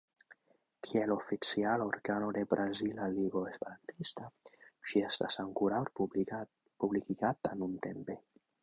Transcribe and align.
Kiel 0.85 1.11
oficiala 1.15 1.87
organo 1.89 2.31
de 2.39 2.43
Brazila 2.55 3.11
Ligo 3.19 3.45
Esperantista, 3.51 4.33
ĝi 4.87 5.07
estas 5.11 5.41
ankoraŭ 5.47 5.87
publikigata 6.03 7.59
nuntempe. 7.63 8.23